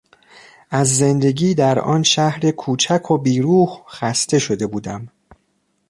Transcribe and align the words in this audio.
از 0.69 0.97
زندگی 0.97 1.53
در 1.55 1.79
آن 1.79 2.03
شهر 2.03 2.51
کوچک 2.51 3.11
و 3.11 3.17
بی 3.17 3.41
روح 3.41 3.81
خسته 3.87 4.39
شده 4.39 4.67
بودم. 4.67 5.07